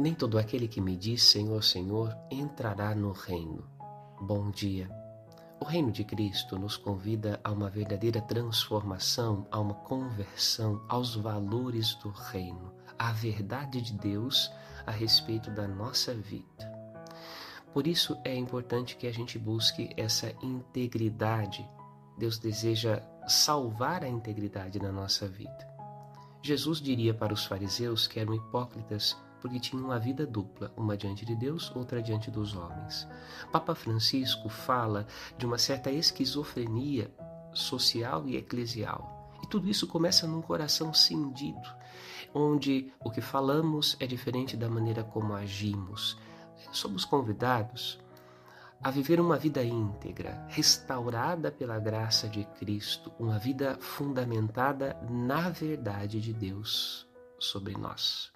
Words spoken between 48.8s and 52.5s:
a viver uma vida íntegra, restaurada pela graça de